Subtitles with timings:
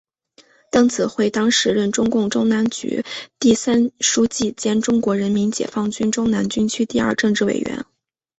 [0.71, 3.05] 邓子恢当时任中共中南局
[3.39, 7.85] 第三书记兼中国人民解放军中南军区第二政治委员。